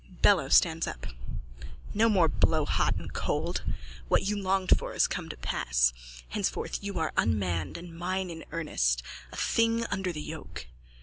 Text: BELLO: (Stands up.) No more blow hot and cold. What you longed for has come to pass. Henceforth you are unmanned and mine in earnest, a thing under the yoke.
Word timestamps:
BELLO: 0.23 0.49
(Stands 0.49 0.87
up.) 0.87 1.05
No 1.93 2.09
more 2.09 2.27
blow 2.27 2.65
hot 2.65 2.95
and 2.95 3.13
cold. 3.13 3.61
What 4.07 4.23
you 4.23 4.35
longed 4.35 4.75
for 4.75 4.93
has 4.93 5.05
come 5.05 5.29
to 5.29 5.37
pass. 5.37 5.93
Henceforth 6.29 6.83
you 6.83 6.97
are 6.97 7.13
unmanned 7.17 7.77
and 7.77 7.95
mine 7.95 8.31
in 8.31 8.43
earnest, 8.51 9.03
a 9.31 9.37
thing 9.37 9.85
under 9.91 10.11
the 10.11 10.23
yoke. 10.23 10.65